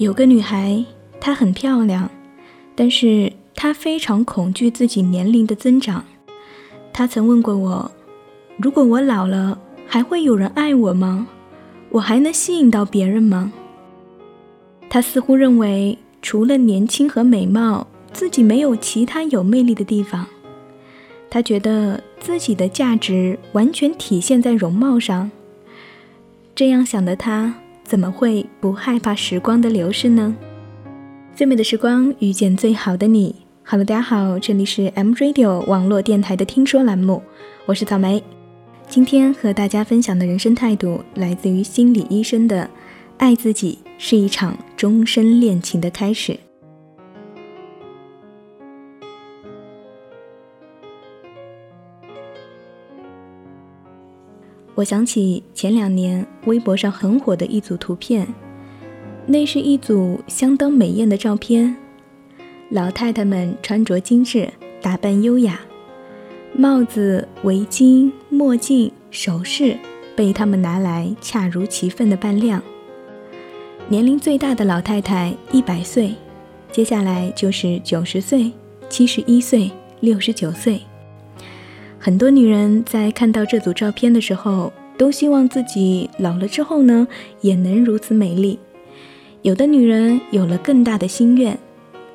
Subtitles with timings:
[0.00, 0.82] 有个女孩，
[1.20, 2.10] 她很漂亮，
[2.74, 6.02] 但是她非常恐惧自己年龄的增长。
[6.90, 7.90] 她曾问过我
[8.56, 11.28] ：“如果我老了，还会有人爱我吗？
[11.90, 13.52] 我还能吸引到别人吗？”
[14.88, 20.26] 她似乎认为，除了年轻和美貌，自己没有其他有魅力的地方。
[21.28, 25.30] 她觉得自己的价值完全体现在容貌上。
[26.54, 27.54] 这样想的她。
[27.90, 30.36] 怎么会不害怕时光的流逝呢？
[31.34, 33.34] 最美的时光遇见最好的你。
[33.64, 37.20] 好了大家好，这里是 M Radio 网络电台的听说栏目，
[37.66, 38.22] 我是草莓。
[38.86, 42.70] 今天和大家分享的人生态度来自于心理医生的：
[43.18, 46.38] 爱自己是一场终身恋情的开始。
[54.80, 58.26] 我想起前两年微博上很火的一组图片，
[59.26, 61.76] 那是一组相当美艳的照片。
[62.70, 64.48] 老太太们穿着精致，
[64.80, 65.60] 打扮优雅，
[66.54, 69.76] 帽子、围巾、墨镜、首饰
[70.16, 72.62] 被他们拿来恰如其分的扮靓。
[73.86, 76.14] 年龄最大的老太太一百岁，
[76.72, 78.50] 接下来就是九十岁、
[78.88, 79.70] 七十一岁、
[80.00, 80.80] 六十九岁。
[82.02, 87.06] 很多女人在看到这组照片的时候，都希望自己老了之后呢，
[87.42, 88.58] 也能如此美丽。
[89.42, 91.58] 有的女人有了更大的心愿，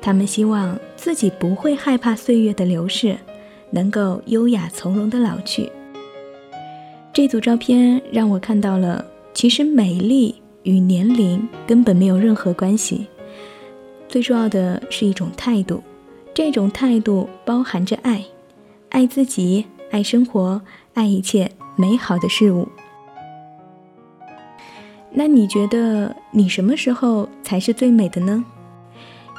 [0.00, 3.16] 她们希望自己不会害怕岁月的流逝，
[3.70, 5.70] 能够优雅从容的老去。
[7.12, 10.34] 这组照片让我看到了，其实美丽
[10.64, 13.06] 与年龄根本没有任何关系，
[14.08, 15.80] 最重要的是一种态度，
[16.34, 18.24] 这种态度包含着爱，
[18.88, 19.64] 爱自己。
[19.96, 20.60] 爱生活，
[20.92, 22.68] 爱一切美好的事物。
[25.10, 28.44] 那你觉得你什么时候才是最美的呢？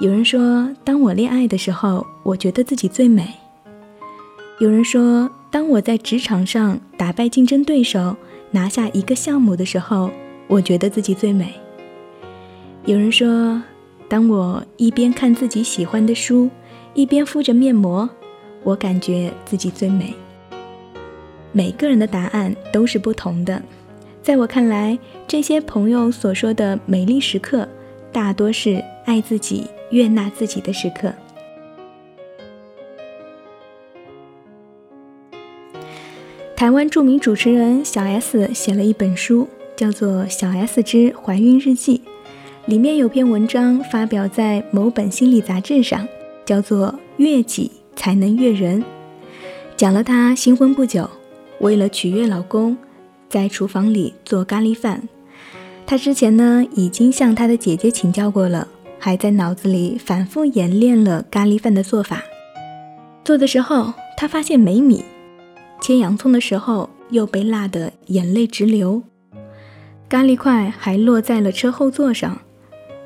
[0.00, 3.28] 有人说，当我恋爱的时候，我觉得自己最美。
[4.58, 8.16] 有人说，当我在职场上打败竞争对手，
[8.50, 10.10] 拿下一个项目的时候，
[10.46, 11.52] 我觉得自己最美。
[12.86, 13.62] 有人说，
[14.08, 16.48] 当我一边看自己喜欢的书，
[16.94, 18.08] 一边敷着面膜，
[18.64, 20.14] 我感觉自己最美。
[21.56, 23.62] 每个人的答案都是不同的，
[24.22, 27.66] 在我看来，这些朋友所说的美丽时刻，
[28.12, 31.10] 大多是爱自己、悦纳自己的时刻。
[36.54, 42.02] 台湾著名主持人小 S 写了一本书，叫做《小 S 之怀孕日记》，
[42.70, 46.06] 里面有篇文章发表在某本心理杂志上，
[46.44, 48.82] 叫做《悦己才能悦人》，
[49.74, 51.08] 讲了她新婚不久。
[51.60, 52.76] 为了取悦老公，
[53.28, 55.08] 在厨房里做咖喱饭。
[55.86, 58.66] 她之前呢已经向她的姐姐请教过了，
[58.98, 62.22] 还在脑子里反复演练了咖喱饭的做法。
[63.24, 65.04] 做的时候，她发现没米；
[65.80, 69.02] 切洋葱的时候，又被辣得眼泪直流。
[70.08, 72.38] 咖喱块还落在了车后座上，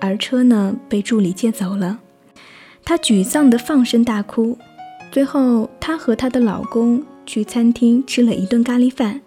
[0.00, 1.98] 而车呢被助理借走了。
[2.84, 4.56] 她沮丧地放声大哭。
[5.10, 7.04] 最后，她和她的老公。
[7.28, 9.20] 去餐厅吃了一顿咖喱饭。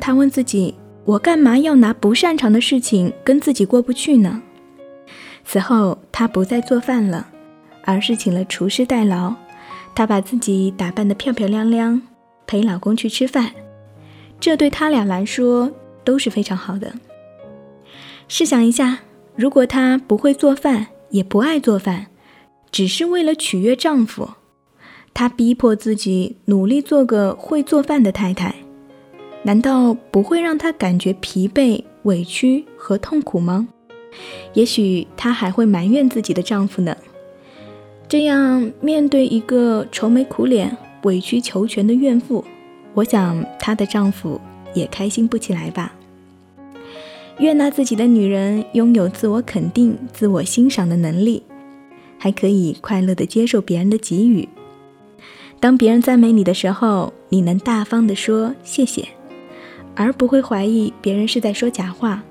[0.00, 4.42] 他问自己：“我干嘛要拿不擅长的事情跟自己过不去呢？”
[5.44, 7.28] 此后，他不再做饭了，
[7.84, 9.34] 而是请了厨师代劳。
[9.94, 12.00] 他把自己打扮得漂漂亮亮，
[12.46, 13.52] 陪老公去吃饭。
[14.40, 15.70] 这对他俩来说
[16.02, 16.94] 都是非常好的。
[18.26, 19.00] 试想一下，
[19.36, 22.06] 如果她不会做饭，也不爱做饭，
[22.72, 24.30] 只是为了取悦丈夫。
[25.14, 28.54] 她逼迫自己努力做个会做饭的太太，
[29.44, 33.68] 难道不会让她感觉疲惫、委屈和痛苦吗？
[34.52, 36.96] 也许她还会埋怨自己的丈夫呢。
[38.08, 42.44] 这样面对一个愁眉苦脸、委曲求全的怨妇，
[42.94, 44.40] 我想她的丈夫
[44.74, 45.94] 也开心不起来吧。
[47.38, 51.42] 悦纳自己的女人拥有自我肯定、自我欣赏的能力，
[52.18, 54.48] 还可以快乐地接受别人的给予。
[55.64, 59.08] 当别人赞美你的时候，你能大方地说谢谢，
[59.94, 62.22] 而不会怀疑别人是在说假话。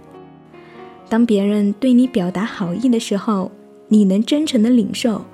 [1.09, 3.51] 当别人对你表达好意的时候，
[3.87, 5.25] 你能真诚地领受，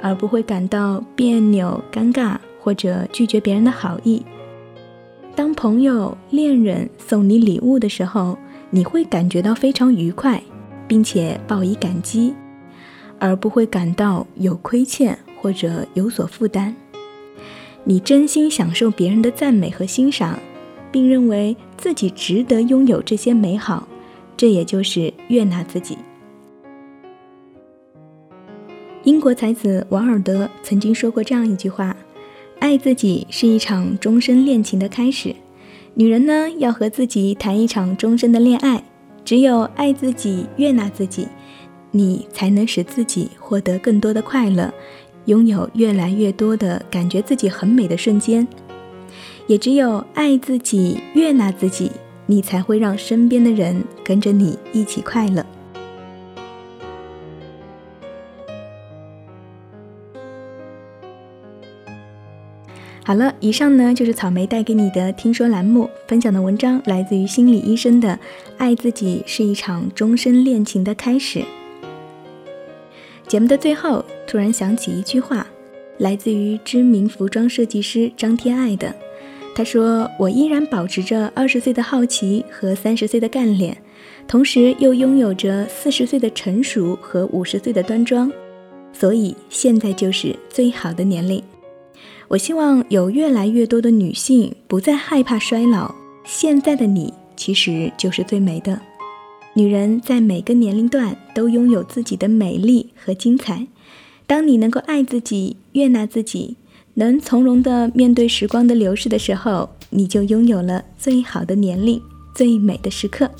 [0.00, 4.24] 而不会感到别扭、尴尬或者拒绝别人的好意。
[5.36, 8.38] 当朋友、恋人送你礼物的时候，
[8.70, 10.42] 你会感觉到非常愉快，
[10.88, 12.32] 并且报以感激，
[13.18, 16.74] 而不会感到有亏欠或者有所负担。
[17.86, 20.38] 你真心享受别人的赞美和欣赏，
[20.90, 23.86] 并认为自己值得拥有这些美好，
[24.36, 25.98] 这也就是悦纳自己。
[29.02, 31.94] 英国才子王尔德曾经说过这样一句话
[32.58, 35.36] ：“爱自己是一场终身恋情的开始。”
[35.92, 38.82] 女人呢，要和自己谈一场终身的恋爱。
[39.26, 41.28] 只有爱自己、悦纳自己，
[41.90, 44.72] 你才能使自己获得更多的快乐，
[45.26, 48.46] 拥有越来越多的感觉自己很美的瞬间。
[49.46, 51.92] 也只有爱自己、悦纳自己，
[52.26, 55.44] 你才会让身边的人跟着你一起快乐。
[63.06, 68.08] 好了，以上呢就是草莓带给你的听说栏目分享的文章，来自于心理医生的
[68.56, 71.40] 《爱自己是一场终身恋情的开始》。
[73.26, 75.46] 节目的最后，突然想起一句话，
[75.98, 78.94] 来自于知名服装设计师张天爱的。
[79.56, 83.76] 他说：“我依然保持着二十岁的好奇和三十岁的干练，
[84.26, 88.30] 同时又拥有着四十岁的成熟和五十岁的端庄，
[88.92, 91.42] 所以现在就是最好的年龄。”
[92.28, 95.94] 我希望有越来越多的女性不再害怕衰老。
[96.24, 98.80] 现在的你其实就是最美的。
[99.56, 103.68] 女人在每个年龄段都拥有自己的美丽和精彩。
[104.26, 106.56] 当你能够爱自己、悦纳自己，
[106.94, 112.02] 能从容地面对时光的流逝的时候，你就拥有了最好的年龄、
[112.34, 113.30] 最美的时刻。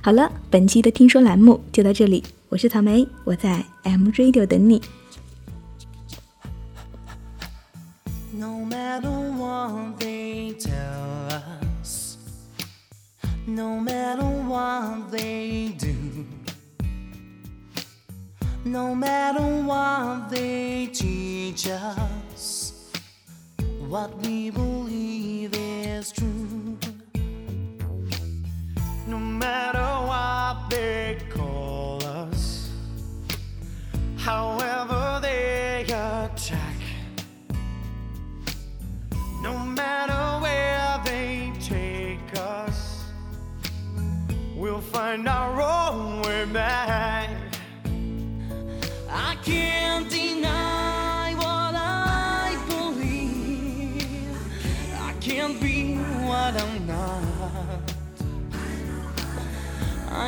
[0.00, 2.22] 好了，本期的听说栏目就到这里。
[2.48, 4.80] 我是草莓，我在 M Radio 等你。
[8.32, 9.70] no matter what
[18.70, 22.88] No matter what they teach us,
[23.88, 24.79] what we believe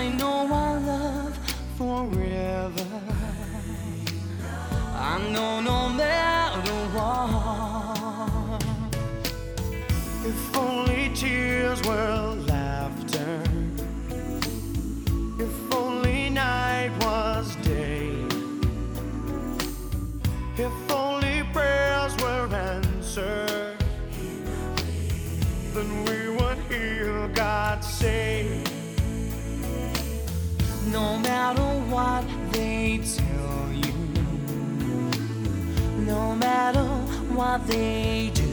[0.03, 1.39] I know I love
[1.79, 2.87] forever.
[4.97, 5.92] I know no
[37.53, 38.49] what they do,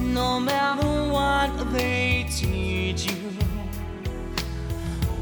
[0.00, 3.30] no matter what they teach you,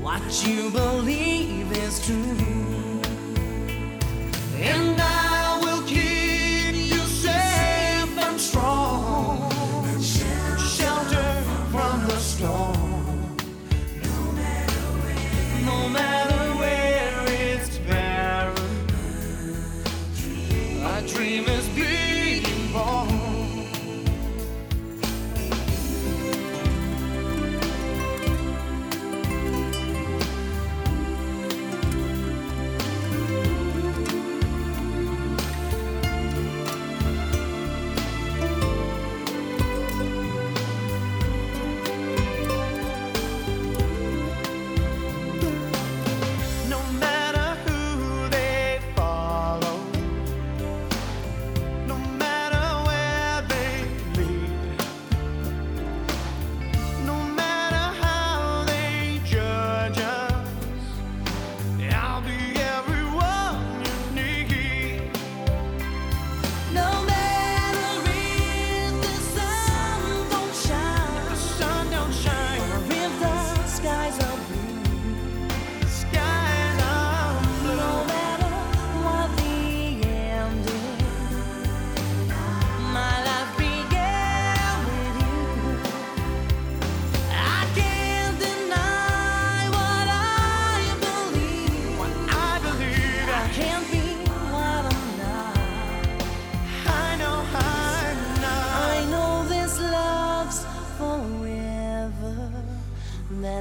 [0.01, 3.03] what you believe is true.
[4.63, 5.30] And I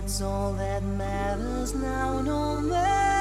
[0.10, 3.19] That's all that matters now, no matter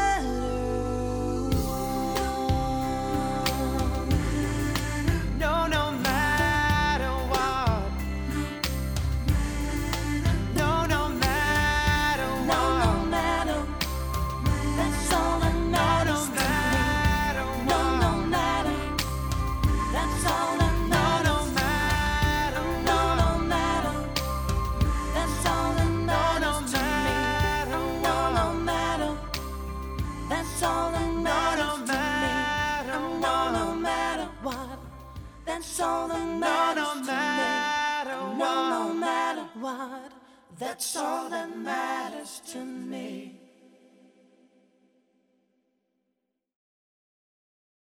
[40.59, 43.28] that's all that matters to me.